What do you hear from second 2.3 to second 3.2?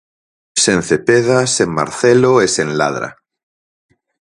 e sen Ladra.